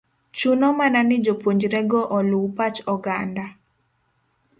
chuno 0.37 0.67
mana 0.79 0.99
ni 1.07 1.15
jopuonjre 1.25 1.81
go 1.91 2.01
oluw 2.17 2.45
pach 2.57 2.77
oganda 2.93 3.45